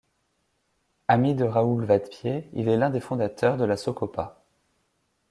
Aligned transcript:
Ami 1.07 1.35
de 1.35 1.43
Raoul 1.45 1.85
Vadepied, 1.85 2.49
il 2.53 2.69
est 2.69 2.75
l'un 2.77 2.89
des 2.89 2.99
fondateurs 3.01 3.55
de 3.57 3.65
la 3.65 3.77
Socopa. 3.77 4.41